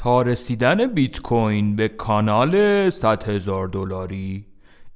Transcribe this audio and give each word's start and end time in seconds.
تا 0.00 0.22
رسیدن 0.22 0.86
بیت 0.86 1.20
کوین 1.20 1.76
به 1.76 1.88
کانال 1.88 2.90
100 2.90 3.28
هزار 3.28 3.68
دلاری 3.68 4.46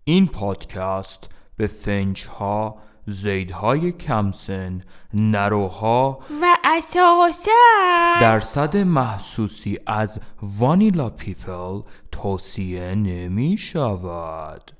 این 0.04 0.26
پادکست 0.26 1.28
به 1.56 1.66
فنج 1.66 2.26
ها 2.26 2.76
زیدهای 3.06 3.92
کمسن 3.92 4.82
نروها 5.14 6.18
و 6.42 6.56
اساسا 6.64 7.50
درصد 8.20 8.76
محسوسی 8.76 9.78
از 9.86 10.20
وانیلا 10.42 11.10
پیپل 11.10 11.80
توصیه 12.12 12.94
نمی 12.94 13.56
شود 13.56 14.70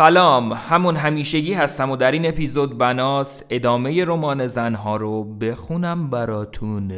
سلام 0.00 0.52
همون 0.52 0.96
همیشگی 0.96 1.54
هستم 1.54 1.90
و 1.90 1.96
در 1.96 2.12
این 2.12 2.28
اپیزود 2.28 2.78
بناس 2.78 3.42
ادامه 3.50 4.04
رمان 4.04 4.46
زنها 4.46 4.96
رو 4.96 5.24
بخونم 5.24 6.10
براتون. 6.10 6.92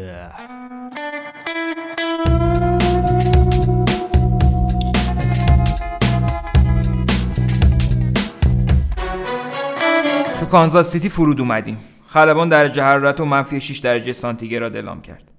تو 10.41 10.47
کانزاس 10.47 10.91
سیتی 10.93 11.09
فرود 11.09 11.41
اومدیم. 11.41 11.79
خلبان 12.07 12.49
درجه 12.49 12.83
حرارت 12.83 13.21
و 13.21 13.25
منفی 13.25 13.61
6 13.61 13.79
درجه 13.79 14.13
سانتیگراد 14.13 14.77
اعلام 14.77 15.03
کرد. 15.03 15.32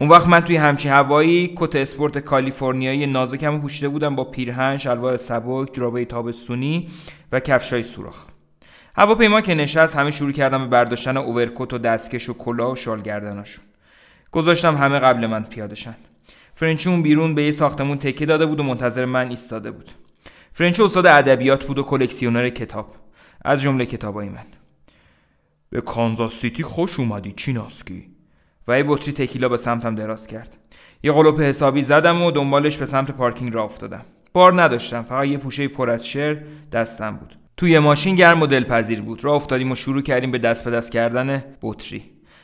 اون 0.00 0.10
وقت 0.10 0.26
من 0.26 0.40
توی 0.40 0.56
همچی 0.56 0.88
هوایی 0.88 1.54
کت 1.56 1.76
اسپورت 1.76 2.18
کالیفرنیایی 2.18 3.06
نازکم 3.06 3.60
پوشیده 3.60 3.88
بودم 3.88 4.16
با 4.16 4.24
پیرهن 4.24 4.78
شلوار 4.78 5.16
سبک 5.16 5.72
جرابه 5.72 6.04
تابستونی 6.04 6.88
و 7.32 7.40
کفشای 7.40 7.82
سوراخ. 7.82 8.26
هواپیما 8.96 9.40
که 9.40 9.54
نشست 9.54 9.96
همه 9.96 10.10
شروع 10.10 10.32
کردن 10.32 10.58
به 10.58 10.66
برداشتن 10.66 11.16
اورکت 11.16 11.72
و 11.72 11.78
دستکش 11.78 12.28
و 12.28 12.34
کلاه 12.34 12.72
و 12.72 12.76
شال 12.76 13.02
گردناشون. 13.02 13.64
گذاشتم 14.32 14.76
همه 14.76 14.98
قبل 14.98 15.26
من 15.26 15.44
پیاده 15.44 15.70
شن. 15.70 15.96
فرنچ 16.54 16.88
اون 16.88 17.02
بیرون 17.02 17.34
به 17.34 17.42
یه 17.42 17.52
ساختمون 17.52 17.98
تکیه 17.98 18.26
داده 18.26 18.46
بود 18.46 18.60
و 18.60 18.62
منتظر 18.62 19.04
من 19.04 19.28
ایستاده 19.28 19.70
بود. 19.70 19.90
فرنچ 20.52 20.80
استاد 20.80 21.06
ادبیات 21.06 21.64
بود 21.64 21.78
و 21.78 21.82
کلکسیونر 21.82 22.48
کتاب. 22.48 22.94
از 23.44 23.62
جمله 23.62 23.86
کتابای 23.86 24.28
من. 24.28 24.46
به 25.70 25.80
کانزاس 25.80 26.34
سیتی 26.34 26.62
خوش 26.62 27.00
اومدی 27.00 27.32
چیناسکی 27.32 28.19
و 28.68 28.78
یه 28.78 28.84
بطری 28.88 29.12
تکیلا 29.12 29.48
به 29.48 29.56
سمتم 29.56 29.94
دراز 29.94 30.26
کرد. 30.26 30.56
یه 31.02 31.12
قلوپ 31.12 31.40
حسابی 31.40 31.82
زدم 31.82 32.22
و 32.22 32.30
دنبالش 32.30 32.78
به 32.78 32.86
سمت 32.86 33.10
پارکینگ 33.10 33.54
راه 33.54 33.64
افتادم. 33.64 34.04
بار 34.32 34.62
نداشتم 34.62 35.02
فقط 35.02 35.26
یه 35.26 35.38
پوشه 35.38 35.68
پر 35.68 35.90
از 35.90 36.06
شعر 36.06 36.36
دستم 36.72 37.16
بود. 37.16 37.34
توی 37.56 37.78
ماشین 37.78 38.14
گرم 38.14 38.42
و 38.42 38.46
دلپذیر 38.46 39.02
بود. 39.02 39.24
راه 39.24 39.34
افتادیم 39.34 39.70
و 39.70 39.74
شروع 39.74 40.02
کردیم 40.02 40.30
به 40.30 40.38
دست 40.38 40.64
به 40.64 40.70
دست 40.70 40.92
کردن 40.92 41.44
بطری. 41.62 42.02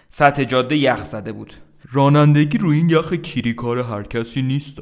سطح 0.09 0.45
جاده 0.45 0.77
یخ 0.77 1.05
زده 1.05 1.33
بود. 1.33 1.53
رانندگی 1.93 2.59
روی 2.59 2.77
این 2.77 2.91
یخ 2.91 3.13
کیری 3.13 3.55
کار 3.55 3.79
هر 3.79 4.03
کسی 4.03 4.43
نیست 4.43 4.79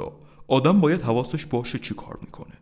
آدم 0.48 0.80
باید 0.80 1.02
حواسش 1.02 1.46
باشه 1.46 1.78
چی 1.78 1.94
کار 1.94 2.18
می‌کنه. 2.22 2.54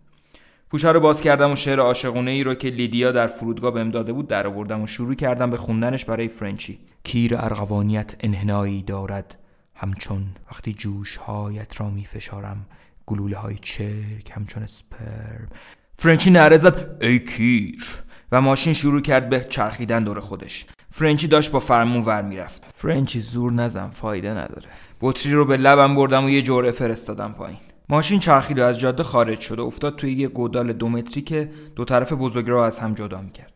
پوشه 0.73 0.89
رو 0.89 1.01
باز 1.01 1.20
کردم 1.20 1.53
و 1.53 1.56
شعر 1.56 1.81
عاشقونه 1.81 2.31
ای 2.31 2.45
رو 2.45 2.55
که 2.55 2.69
لیدیا 2.69 3.12
در 3.12 3.27
فرودگاه 3.27 3.70
بهم 3.70 3.91
داده 3.91 4.12
بود 4.12 4.28
در 4.28 4.47
آوردم 4.47 4.83
و 4.83 4.87
شروع 4.87 5.14
کردم 5.14 5.51
به 5.51 5.56
خوندنش 5.56 6.05
برای 6.05 6.29
فرنچی. 6.29 6.79
کیر 7.05 7.37
ارغوانیت 7.37 8.14
انحنایی 8.20 8.83
دارد 8.83 9.39
همچون 9.75 10.23
وقتی 10.51 10.73
جوش 10.73 11.17
هایت 11.17 11.81
را 11.81 11.91
می 11.91 12.05
فشارم 12.05 12.67
گلوله 13.06 13.37
های 13.37 13.56
چرک 13.61 14.31
همچون 14.31 14.67
سپرم. 14.67 15.48
فرنچی 15.97 16.31
نره 16.31 16.56
زد 16.56 16.97
ای 17.01 17.19
کیر! 17.19 17.85
و 18.33 18.41
ماشین 18.41 18.73
شروع 18.73 19.01
کرد 19.01 19.29
به 19.29 19.41
چرخیدن 19.41 20.05
دور 20.05 20.20
خودش. 20.20 20.67
فرنچی 20.91 21.29
داشت 21.29 21.51
با 21.51 21.61
فرمون 21.61 22.02
ور 22.02 22.23
می‌رفت. 22.23 22.63
فرنچی 22.74 23.20
زور 23.20 23.52
نزن 23.52 23.91
فایده 23.91 24.30
نداره. 24.30 24.68
بطری 25.01 25.33
رو 25.33 25.45
به 25.45 25.57
لبم 25.57 25.95
بردم 25.95 26.24
و 26.24 26.30
یه 26.30 26.42
جوره 26.42 26.70
فرستادم 26.70 27.33
پایین. 27.33 27.58
ماشین 27.92 28.19
چرخید 28.19 28.58
و 28.58 28.64
از 28.64 28.79
جاده 28.79 29.03
خارج 29.03 29.41
شد 29.41 29.58
و 29.58 29.67
افتاد 29.67 29.97
توی 29.97 30.13
یه 30.13 30.29
گودال 30.29 30.73
دو 30.73 30.89
متری 30.89 31.23
که 31.23 31.51
دو 31.77 31.85
طرف 31.85 32.13
بزرگ 32.13 32.48
را 32.48 32.67
از 32.67 32.79
هم 32.79 32.95
جدا 32.95 33.20
می‌کرد. 33.20 33.53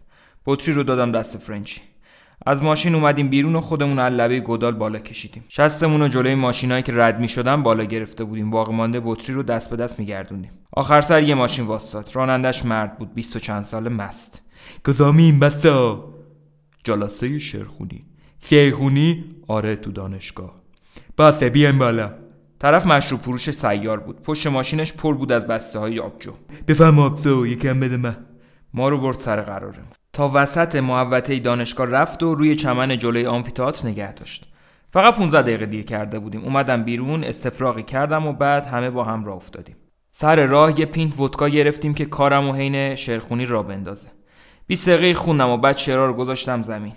بطری 0.46 0.74
رو 0.74 0.82
دادم 0.82 1.12
دست 1.12 1.38
فرنچی. 1.38 1.80
از 2.46 2.62
ماشین 2.62 2.94
اومدیم 2.94 3.28
بیرون 3.28 3.56
و 3.56 3.60
خودمون 3.60 3.98
از 3.98 4.12
لبه 4.12 4.40
گودال 4.40 4.72
بالا 4.72 4.98
کشیدیم. 4.98 5.44
شستمون 5.48 6.02
و 6.02 6.08
جلوی 6.08 6.34
ماشینایی 6.34 6.82
که 6.82 6.92
رد 6.94 7.20
می 7.20 7.28
شدن 7.28 7.62
بالا 7.62 7.84
گرفته 7.84 8.24
بودیم. 8.24 8.50
باقی 8.50 8.72
مانده 8.72 9.00
بطری 9.04 9.34
رو 9.34 9.42
دست 9.42 9.70
به 9.70 9.76
دست 9.76 9.98
میگردونیم 9.98 10.50
آخر 10.72 11.00
سر 11.00 11.22
یه 11.22 11.34
ماشین 11.34 11.66
واستاد. 11.66 12.10
رانندش 12.14 12.64
مرد 12.64 12.98
بود. 12.98 13.14
بیست 13.14 13.36
و 13.36 13.38
چند 13.38 13.62
سال 13.62 13.88
مست. 13.88 14.42
گزامین 14.86 15.38
بسا 15.38 16.04
جلسه 16.84 17.38
شرخونی 18.40 19.24
آره 19.48 19.76
تو 19.76 19.92
دانشگاه. 19.92 20.54
باسه 21.16 21.50
بیایم 21.50 21.78
بالا. 21.78 22.25
طرف 22.58 22.86
مشروب 22.86 23.20
فروش 23.20 23.50
سیار 23.50 24.00
بود. 24.00 24.22
پشت 24.22 24.46
ماشینش 24.46 24.92
پر 24.92 25.14
بود 25.14 25.32
از 25.32 25.46
بسته 25.46 25.78
های 25.78 26.00
آبجو. 26.00 26.32
بفهم 26.68 26.98
آبزو 26.98 27.46
یکم 27.46 27.80
بده 27.80 27.96
من. 27.96 28.16
ما 28.74 28.88
رو 28.88 28.98
برد 28.98 29.16
سر 29.16 29.40
قراره. 29.40 29.78
تا 30.12 30.30
وسط 30.34 30.76
محوطه 30.76 31.38
دانشگاه 31.38 31.86
رفت 31.86 32.22
و 32.22 32.34
روی 32.34 32.54
چمن 32.54 32.98
جلوی 32.98 33.26
آمفیتئاتر 33.26 33.88
نگه 33.88 34.12
داشت. 34.12 34.52
فقط 34.92 35.14
15 35.14 35.42
دقیقه 35.42 35.66
دیر 35.66 35.84
کرده 35.84 36.18
بودیم. 36.18 36.44
اومدم 36.44 36.84
بیرون 36.84 37.24
استفراغی 37.24 37.82
کردم 37.82 38.26
و 38.26 38.32
بعد 38.32 38.66
همه 38.66 38.90
با 38.90 39.04
هم 39.04 39.24
راه 39.24 39.36
افتادیم. 39.36 39.76
سر 40.10 40.46
راه 40.46 40.80
یه 40.80 40.86
پینت 40.86 41.20
ودکا 41.20 41.48
گرفتیم 41.48 41.94
که 41.94 42.04
کارم 42.04 42.48
و 42.48 42.52
حین 42.52 42.94
شرخونی 42.94 43.46
را 43.46 43.62
بندازه. 43.62 44.08
20 44.66 44.88
دقیقه 44.88 45.14
خوندم 45.14 45.48
و 45.48 45.56
بعد 45.56 45.76
شرار 45.76 46.08
رو 46.08 46.14
گذاشتم 46.14 46.62
زمین. 46.62 46.92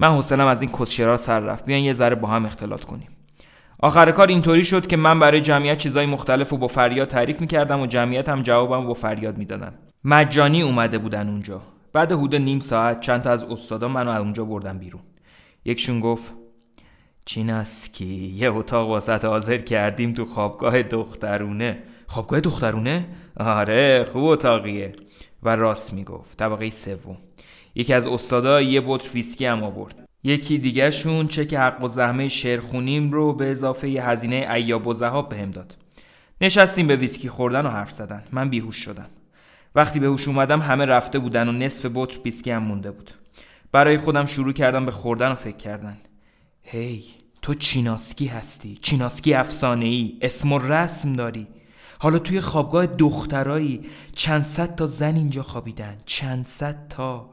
من 0.00 0.08
حوصلم 0.08 0.46
از 0.46 0.62
این 0.62 0.70
کس 0.70 0.90
شرار 0.90 1.16
سر 1.16 1.40
رفت. 1.40 1.64
بیان 1.64 1.80
یه 1.80 1.92
ذره 1.92 2.14
با 2.14 2.28
هم 2.28 2.46
اختلاط 2.46 2.84
کنیم. 2.84 3.08
آخر 3.84 4.10
کار 4.10 4.28
اینطوری 4.28 4.64
شد 4.64 4.86
که 4.86 4.96
من 4.96 5.18
برای 5.18 5.40
جمعیت 5.40 5.78
چیزای 5.78 6.06
مختلف 6.06 6.52
و 6.52 6.56
با 6.56 6.66
فریاد 6.66 7.08
تعریف 7.08 7.40
می‌کردم 7.40 7.80
و 7.80 7.86
جمعیت 7.86 8.28
هم 8.28 8.42
جوابم 8.42 8.86
با 8.86 8.94
فریاد 8.94 9.38
می‌دادن. 9.38 9.74
مجانی 10.04 10.62
اومده 10.62 10.98
بودن 10.98 11.28
اونجا. 11.28 11.62
بعد 11.92 12.12
حدود 12.12 12.34
نیم 12.34 12.60
ساعت 12.60 13.00
چند 13.00 13.22
تا 13.22 13.30
از 13.30 13.44
استادا 13.44 13.88
منو 13.88 14.10
از 14.10 14.20
اونجا 14.20 14.44
بردن 14.44 14.78
بیرون. 14.78 15.02
یکشون 15.64 16.00
گفت 16.00 16.34
چیناسکی 17.24 18.34
یه 18.36 18.52
اتاق 18.52 18.88
واسط 18.88 19.24
حاضر 19.24 19.58
کردیم 19.58 20.12
تو 20.12 20.24
خوابگاه 20.24 20.82
دخترونه. 20.82 21.78
خوابگاه 22.06 22.40
دخترونه؟ 22.40 23.04
آره 23.36 24.04
خوب 24.12 24.24
اتاقیه. 24.24 24.92
و 25.42 25.56
راست 25.56 25.92
می‌گفت 25.92 26.38
طبقه 26.38 26.70
سوم. 26.70 27.16
یکی 27.74 27.94
از 27.94 28.06
استادا 28.06 28.60
یه 28.60 28.82
بطر 28.86 29.08
ویسکی 29.14 29.46
هم 29.46 29.62
آورد. 29.62 30.01
یکی 30.24 30.58
دیگه 30.58 30.90
شون 30.90 31.28
چک 31.28 31.54
حق 31.54 31.84
و 31.84 31.88
زحمه 31.88 32.28
شعرخونیم 32.28 33.12
رو 33.12 33.32
به 33.32 33.50
اضافه 33.50 33.88
هزینه 33.88 34.48
ایاب 34.50 34.86
و 34.86 34.94
زهاب 34.94 35.28
بهم 35.28 35.50
داد. 35.50 35.76
نشستیم 36.40 36.86
به 36.86 36.96
ویسکی 36.96 37.28
خوردن 37.28 37.66
و 37.66 37.68
حرف 37.68 37.90
زدن. 37.90 38.24
من 38.32 38.50
بیهوش 38.50 38.76
شدم. 38.76 39.08
وقتی 39.74 40.00
به 40.00 40.06
هوش 40.06 40.28
اومدم 40.28 40.60
همه 40.60 40.84
رفته 40.84 41.18
بودن 41.18 41.48
و 41.48 41.52
نصف 41.52 41.86
بطر 41.94 42.18
ویسکی 42.24 42.50
هم 42.50 42.62
مونده 42.62 42.90
بود. 42.90 43.10
برای 43.72 43.98
خودم 43.98 44.26
شروع 44.26 44.52
کردم 44.52 44.84
به 44.84 44.90
خوردن 44.90 45.32
و 45.32 45.34
فکر 45.34 45.56
کردن. 45.56 45.98
هی 46.62 47.02
تو 47.42 47.54
چیناسکی 47.54 48.26
هستی. 48.26 48.78
چیناسکی 48.82 49.34
افسانه 49.34 49.86
ای 49.86 50.18
اسم 50.22 50.52
و 50.52 50.58
رسم 50.58 51.12
داری. 51.12 51.46
حالا 51.98 52.18
توی 52.18 52.40
خوابگاه 52.40 52.86
دخترایی 52.86 53.80
چند 54.12 54.42
صد 54.42 54.74
تا 54.74 54.86
زن 54.86 55.16
اینجا 55.16 55.42
خوابیدن. 55.42 55.98
چند 56.06 56.46
صد 56.46 56.88
تا. 56.88 57.30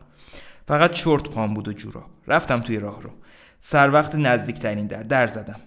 فقط 0.70 0.92
چرت 0.92 1.30
پام 1.30 1.54
بود 1.54 1.68
و 1.68 1.74
جورا 1.74 2.06
رفتم 2.28 2.58
توی 2.58 2.80
راه 2.80 3.02
رو. 3.02 3.10
سر 3.60 3.90
وقت 3.92 4.16
نزدیکترین 4.16 4.88
در 4.88 5.04
در 5.04 5.28
زدم. 5.28 5.60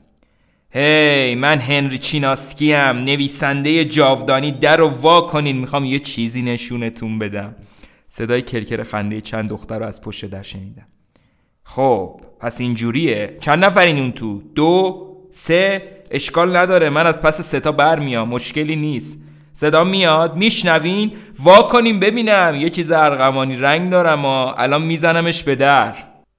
هی 0.71 1.35
من 1.35 1.59
هنری 1.59 1.99
چیناسکی 1.99 2.73
هم 2.73 2.99
نویسنده 2.99 3.85
جاودانی 3.85 4.53
در 4.53 4.76
رو 4.76 4.88
وا 4.88 5.21
کنین. 5.21 5.56
می‌خوام 5.56 5.85
یه 5.85 5.99
چیزی 5.99 6.43
نشونتون 6.43 7.19
بدم. 7.19 7.55
صدای 8.09 8.43
کرکر 8.43 8.82
خنده 8.82 9.21
چند 9.21 9.49
دختر 9.49 9.79
رو 9.79 9.87
از 9.87 10.00
پشت 10.00 10.25
در 10.25 10.43
شنیدم. 10.43 10.87
خب 11.65 12.21
پس 12.41 12.61
اینجوریه 12.61 13.37
چند 13.41 13.65
نفرین 13.65 13.99
اون 13.99 14.12
تو؟ 14.12 14.43
دو؟ 14.55 15.06
سه؟ 15.31 15.82
اشکال 16.11 16.56
نداره. 16.56 16.91
من 16.91 17.06
از 17.06 17.23
پس 17.23 17.41
سه 17.41 17.61
تا 17.61 17.73
بر 17.73 17.99
میام 17.99 18.29
مشکلی 18.29 18.76
نیست. 18.76 19.19
صدا 19.52 19.84
میاد؟ 19.84 20.37
میشنوین؟ 20.37 21.12
وا 21.38 21.62
کنیم 21.62 22.00
ببینم. 22.00 22.54
یه 22.54 22.70
چیز 22.70 22.93
ارغمانی 22.93 23.56
رنگ 23.56 23.90
دارم 23.90 24.25
و 24.25 24.28
الان 24.28 24.82
میزنمش 24.82 25.43
به 25.43 25.54
در. 25.54 25.94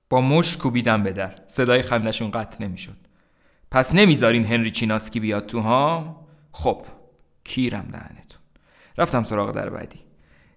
با 0.09 0.21
مش 0.21 0.57
کوبیدم 0.57 1.03
به 1.03 1.11
در. 1.11 1.35
صدای 1.47 1.81
خندشون 1.81 2.31
قطع 2.31 2.63
نمی‌شد. 2.63 2.97
پس 3.71 3.95
نمی‌ذارین 3.95 4.45
هنری 4.45 4.71
چیناسکی 4.71 5.19
بیاد 5.19 5.45
تو 5.45 5.59
ها 5.59 6.15
خب 6.51 6.81
کیرم 7.43 7.87
دهنتون. 7.91 8.41
رفتم 8.97 9.23
سراغ 9.23 9.51
در 9.51 9.69
بعدی. 9.69 9.99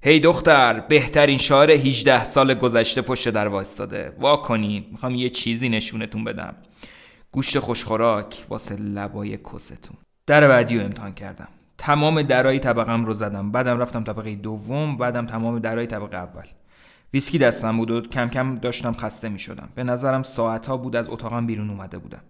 هی 0.03 0.21
دختر 0.21 0.81
بهترین 0.81 1.39
شاعر 1.39 1.71
18 1.71 2.25
سال 2.25 2.55
گذشته 2.55 3.03
پشت 3.03 3.29
در 3.29 3.49
وایستاده. 3.49 4.13
وا 4.19 4.37
کنین. 4.37 4.87
می‌خوام 4.91 5.15
یه 5.15 5.29
چیزی 5.29 5.69
نشونتون 5.69 6.25
بدم. 6.25 6.55
گوشت 7.33 7.59
خوشخوراک 7.59 8.45
واسه 8.49 8.77
لبای 8.77 9.39
کستون. 9.55 9.97
در 10.27 10.49
بعدی 10.49 10.79
رو 10.79 10.85
امتحان 10.85 11.15
کردم. 11.15 11.49
تمام 11.79 12.23
درای 12.23 12.59
طبقم 12.59 13.05
رو 13.05 13.15
زدم. 13.15 13.51
بعدم 13.51 13.79
رفتم 13.79 14.05
طبقه 14.05 14.35
دوم 14.35 14.97
بعدم 14.97 15.27
تمام 15.27 15.59
درای 15.59 15.87
طبقه 15.87 16.17
اول. 16.17 16.47
ویسکی 17.13 17.39
دستم 17.39 17.77
بود 17.77 17.91
و 17.91 18.01
کم 18.01 18.29
کم 18.29 18.55
داشتم 18.55 18.93
خسته 18.93 19.29
می 19.29 19.39
شدم 19.39 19.69
به 19.75 19.85
نظرم 19.85 20.23
ساعت 20.23 20.67
ها 20.67 20.77
بود 20.77 20.97
از 20.97 21.09
اتاقم 21.09 21.47
بیرون 21.47 21.71
اومده 21.71 21.99
بودم. 21.99 22.23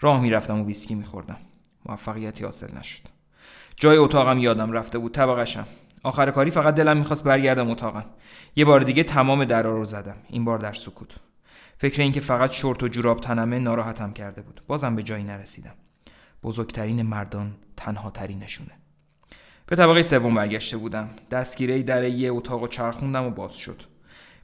راه 0.00 0.20
می‌رفتم 0.20 0.60
و 0.60 0.64
ویسکی 0.64 0.94
میخوردم. 0.94 1.36
موفقیتی 1.86 2.44
حاصل 2.44 2.78
نشد. 2.78 3.02
جای 3.76 3.96
اتاقم 3.96 4.38
یادم 4.38 4.72
رفته 4.72 4.98
بود 4.98 5.12
طبقشم 5.12 5.66
آخر 6.02 6.30
کاری 6.30 6.50
فقط 6.50 6.74
دلم 6.74 6.96
می‌خواست 6.96 7.24
برگردم 7.24 7.70
اتاقم. 7.70 8.04
یه 8.56 8.64
بار 8.64 8.80
دیگه 8.80 9.02
تمام 9.02 9.44
درا 9.44 9.76
رو 9.76 9.84
زدم. 9.84 10.16
این 10.28 10.44
بار 10.44 10.58
در 10.58 10.72
سکوت. 10.72 11.14
فکر 11.78 12.02
اینکه 12.02 12.20
فقط 12.20 12.52
شورت 12.52 12.82
و 12.82 12.88
جوراب 12.88 13.20
تنمه 13.20 13.58
ناراحتم 13.58 14.12
کرده 14.12 14.42
بود. 14.42 14.60
بازم 14.66 14.96
به 14.96 15.02
جایی 15.02 15.24
نرسیدم. 15.24 15.74
بزرگترین 16.42 17.02
مردان 17.02 17.54
تنها 17.76 18.10
ترینشونه. 18.10 18.79
به 19.70 19.76
طبقه 19.76 20.02
سوم 20.02 20.34
برگشته 20.34 20.76
بودم. 20.76 21.10
دستگیره 21.30 21.82
در 21.82 22.04
یه 22.04 22.32
اتاق 22.32 22.62
و 22.62 22.68
چرخوندم 22.68 23.24
و 23.24 23.30
باز 23.30 23.56
شد. 23.56 23.82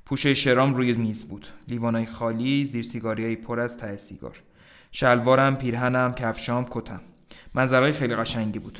پوشه 0.04 0.34
شرام 0.34 0.74
روی 0.74 0.92
میز 0.92 1.24
بود. 1.24 1.46
لیوانای 1.68 2.06
خالی 2.06 2.66
زیر 2.66 2.82
سیگاریای 2.82 3.36
پر 3.36 3.60
از 3.60 3.76
ته 3.76 3.96
سیگار. 3.96 4.42
شلوارم 4.92 5.56
پیرهنم 5.56 6.14
کفشام 6.14 6.66
کتم. 6.70 7.00
منظرهای 7.54 7.92
خیلی 7.92 8.14
قشنگی 8.16 8.58
بود. 8.58 8.78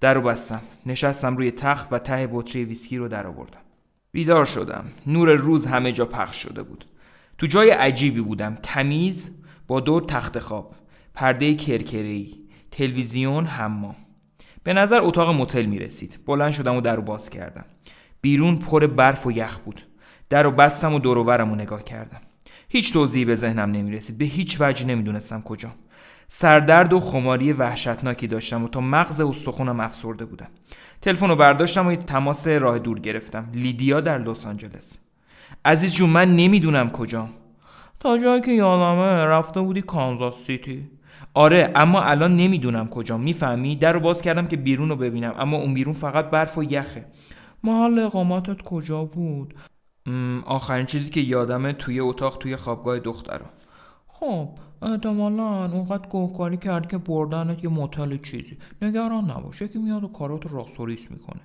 در 0.00 0.18
بستم. 0.18 0.60
نشستم 0.86 1.36
روی 1.36 1.50
تخت 1.50 1.92
و 1.92 1.98
ته 1.98 2.28
بطری 2.32 2.64
ویسکی 2.64 2.96
رو 2.96 3.08
در 3.08 3.26
آوردم. 3.26 3.60
بیدار 4.12 4.44
شدم. 4.44 4.84
نور 5.06 5.32
روز 5.32 5.66
همه 5.66 5.92
جا 5.92 6.06
پخش 6.06 6.36
شده 6.42 6.62
بود. 6.62 6.84
تو 7.38 7.46
جای 7.46 7.70
عجیبی 7.70 8.20
بودم. 8.20 8.54
تمیز 8.62 9.30
با 9.66 9.80
دور 9.80 10.02
تخت 10.02 10.38
خواب. 10.38 10.74
پرده 11.14 11.54
کرکره‌ای. 11.54 12.34
تلویزیون 12.70 13.46
حمام. 13.46 13.96
به 14.64 14.74
نظر 14.74 15.00
اتاق 15.02 15.34
متل 15.34 15.66
می 15.66 15.78
رسید 15.78 16.18
بلند 16.26 16.52
شدم 16.52 16.76
و 16.76 16.80
در 16.80 16.96
رو 16.96 17.02
باز 17.02 17.30
کردم. 17.30 17.64
بیرون 18.20 18.56
پر 18.56 18.86
برف 18.86 19.26
و 19.26 19.32
یخ 19.32 19.58
بود. 19.58 19.82
در 20.28 20.42
رو 20.42 20.50
بستم 20.50 20.94
و 20.94 20.98
دور 20.98 21.18
و 21.18 21.54
نگاه 21.54 21.84
کردم. 21.84 22.20
هیچ 22.68 22.92
توضیحی 22.92 23.24
به 23.24 23.34
ذهنم 23.34 23.70
نمی 23.70 23.92
رسید 23.92 24.18
به 24.18 24.24
هیچ 24.24 24.56
وجه 24.60 24.86
نمی‌دونستم 24.86 25.42
کجا. 25.42 25.70
سردرد 26.28 26.92
و 26.92 27.00
خماری 27.00 27.52
وحشتناکی 27.52 28.26
داشتم 28.26 28.64
و 28.64 28.68
تا 28.68 28.80
مغز 28.80 29.20
استخونم 29.20 29.80
افسرده 29.80 30.24
بودم. 30.24 30.48
تلفن 31.02 31.28
رو 31.28 31.36
برداشتم 31.36 31.86
و 31.86 31.96
تماس 31.96 32.46
راه 32.46 32.78
دور 32.78 33.00
گرفتم. 33.00 33.48
لیدیا 33.54 34.00
در 34.00 34.18
لس 34.18 34.46
آنجلس. 34.46 34.98
عزیز 35.64 35.94
جون 35.94 36.10
من 36.10 36.36
نمی‌دونم 36.36 36.90
کجام. 36.90 37.30
تا 38.00 38.18
جایی 38.18 38.42
که 38.42 38.52
یادمه 38.52 39.24
رفته 39.24 39.60
بودی 39.60 39.82
کانزاس 39.82 40.44
سیتی. 40.44 40.88
آره 41.34 41.72
اما 41.74 42.02
الان 42.02 42.36
نمی‌دونم 42.36 42.88
کجا 42.88 43.18
می‌فهمی؟ 43.18 43.76
در 43.76 43.92
رو 43.92 44.00
باز 44.00 44.22
کردم 44.22 44.46
که 44.46 44.56
بیرون 44.56 44.88
رو 44.88 44.96
ببینم. 44.96 45.34
اما 45.38 45.56
اون 45.56 45.74
بیرون 45.74 45.94
فقط 45.94 46.30
برف 46.30 46.58
و 46.58 46.62
یخه. 46.64 47.04
محل 47.64 47.98
اقامتت 47.98 48.62
کجا 48.62 49.04
بود؟ 49.04 49.54
آخرین 50.46 50.86
چیزی 50.86 51.10
که 51.10 51.20
یادمه 51.20 51.72
توی 51.72 52.00
اتاق 52.00 52.38
توی 52.38 52.56
خوابگاه 52.56 52.98
دخترم 52.98 53.50
خب 54.16 54.48
احتمالا 54.82 55.64
اونقدر 55.64 56.08
گوهکاری 56.08 56.56
کرد 56.56 56.88
که 56.88 56.98
بردنت 56.98 57.64
یه 57.64 57.70
موتل 57.70 58.18
چیزی. 58.18 58.56
نگران 58.82 59.30
نباشه 59.30 59.68
که 59.68 59.78
میاد 59.78 60.04
و 60.04 60.08
کارات 60.08 60.52
راستوریس 60.52 61.10
می‌کنه. 61.10 61.40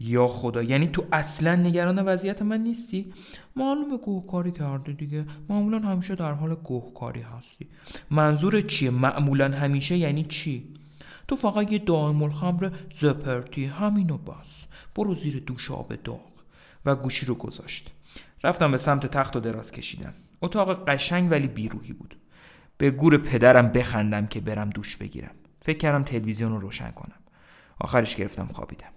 یا 0.00 0.28
خدا 0.28 0.62
یعنی 0.62 0.86
تو 0.86 1.04
اصلا 1.12 1.56
نگران 1.56 1.98
وضعیت 1.98 2.42
من 2.42 2.62
نیستی؟ 2.62 3.12
معلومه 3.56 3.96
گوهکاری 3.96 4.52
کرده 4.52 4.92
دیگه. 4.92 5.24
معمولا 5.48 5.78
همیشه 5.78 6.14
در 6.14 6.32
حال 6.32 6.54
گوهکاری 6.54 7.20
هستی. 7.20 7.66
منظور 8.10 8.60
چیه؟ 8.60 8.90
معمولا 8.90 9.48
همیشه 9.48 9.96
یعنی 9.96 10.24
چی؟ 10.24 10.74
تو 11.28 11.36
فقط 11.36 11.72
یه 11.72 11.78
دائم 11.78 12.22
الخمر 12.22 12.70
زپرتی 12.94 13.64
همینو 13.64 14.18
بس. 14.18 14.66
برو 14.94 15.14
زیر 15.14 15.42
دوش 15.46 15.70
آب 15.70 15.94
داغ. 15.94 16.20
و 16.86 16.96
گوشی 16.96 17.26
رو 17.26 17.34
گذاشت. 17.34 17.90
رفتم 18.44 18.70
به 18.70 18.76
سمت 18.76 19.06
تخت 19.06 19.36
و 19.36 19.40
دراز 19.40 19.72
کشیدم. 19.72 20.14
اتاق 20.44 20.88
قشنگ 20.88 21.30
ولی 21.30 21.46
بیروحی 21.46 21.92
بود. 21.92 22.16
به 22.76 22.90
گور 22.90 23.16
پدرم 23.18 23.68
بخندم 23.68 24.26
که 24.26 24.40
برم 24.40 24.70
دوش 24.70 24.96
بگیرم. 24.96 25.34
فکر 25.62 25.78
کردم 25.78 26.02
تلویزیون 26.02 26.52
رو 26.52 26.58
روشن 26.58 26.90
کنم. 26.90 27.18
آخرش 27.80 28.16
گرفتم 28.16 28.48
خوابیدم. 28.52 28.88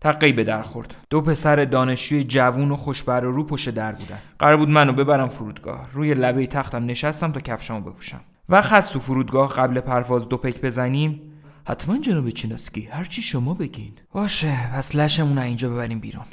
تقی 0.00 0.32
به 0.32 0.44
در 0.44 0.62
خورد. 0.62 0.96
دو 1.10 1.20
پسر 1.20 1.64
دانشجوی 1.64 2.24
جوون 2.24 2.70
و 2.70 2.76
خوشبر 2.76 3.20
رو 3.20 3.44
پشت 3.44 3.70
در 3.70 3.92
بودن. 3.92 4.18
قرار 4.38 4.56
بود 4.56 4.68
منو 4.68 4.92
ببرم 4.92 5.28
فرودگاه. 5.28 5.88
روی 5.92 6.14
لبه 6.14 6.46
تختم 6.46 6.86
نشستم 6.86 7.32
تا 7.32 7.40
کفشامو 7.40 7.90
بپوشم. 7.90 8.20
و 8.48 8.62
خست 8.62 8.92
تو 8.92 9.00
فرودگاه 9.00 9.52
قبل 9.52 9.80
پرواز 9.80 10.28
دو 10.28 10.36
پک 10.36 10.60
بزنیم؟ 10.60 11.20
حتما 11.66 11.98
جناب 11.98 12.30
چیناسکی. 12.30 12.86
هرچی 12.86 13.22
شما 13.22 13.54
بگین. 13.54 13.92
باشه 14.12 14.70
پس 14.74 14.96
لشمون 14.96 15.38
اینجا 15.38 15.70
ببریم 15.70 16.00
بیرون. 16.00 16.24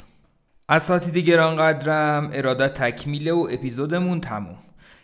اساتید 0.70 1.16
گرانقدرم 1.16 2.30
ارادت 2.32 2.74
تکمیله 2.74 3.32
و 3.32 3.48
اپیزودمون 3.52 4.20
تموم. 4.20 4.58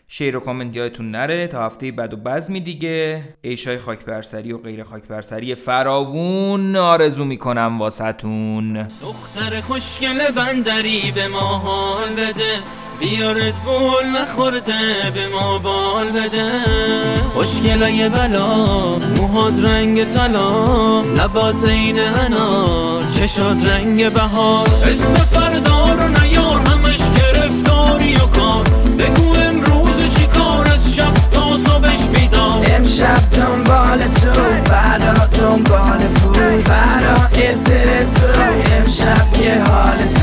شیر 0.08 0.36
و 0.36 0.40
کامنت 0.40 0.76
یادتون 0.76 1.10
نره 1.10 1.46
تا 1.46 1.66
هفته 1.66 1.92
بعد 1.92 2.14
و 2.14 2.16
بزمی 2.16 2.60
دیگه. 2.60 3.24
ایشای 3.42 3.78
خاک 3.78 4.04
برسری 4.04 4.52
و 4.52 4.58
غیر 4.58 4.82
خاک 4.82 5.02
برسری 5.02 5.54
فراوون 5.54 6.76
آرزو 6.76 7.24
می‌کنم 7.24 7.78
واسهتون. 7.80 8.82
دختر 8.82 9.60
خوشگل 9.60 10.30
بندری 10.30 11.12
به 11.14 11.28
ما 11.28 11.38
حال 11.38 12.08
بده. 12.08 12.58
بیارت 13.00 13.54
بول 13.54 14.06
نخورده 14.06 15.10
به 15.14 15.28
ما 15.28 15.58
بال 15.58 16.06
بده. 16.06 16.50
خوشگلای 17.34 18.08
بلا 18.08 18.66
موهاد 19.16 19.66
رنگ 19.66 20.04
طلا. 20.04 21.00
لبات 21.00 21.64
این 21.64 22.00
انار 22.00 23.02
چشاد 23.14 23.66
رنگ 23.69 24.12
بهار. 24.12 24.69
اسم 24.69 25.14
فردا 25.14 25.94
رو 25.94 26.08
نیار 26.08 26.60
همش 26.60 27.00
گرفتاری 27.19 28.14
و 28.14 28.26
کار. 28.26 28.64
بگو 28.99 29.34
امروز 29.34 30.16
چی 30.16 30.26
کار 30.26 30.72
از 30.72 30.94
شب 30.94 31.14
تا 31.32 31.50
صبحش 31.66 32.00
بیدار. 32.14 32.66
امشب 32.70 33.31
دنبال 33.32 33.99
تو 33.99 34.32
فردا 34.64 35.26
دنبال 35.40 35.99
پول. 35.99 36.62
فردا 36.62 37.28
استرس 37.42 38.16
امشب 38.70 39.42
یه 39.42 39.64
حالت 39.69 40.15